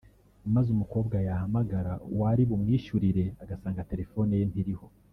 [0.53, 4.87] maze umukobwa yahamagara uwari bumwishyurire agasanga telefone ye ntiriho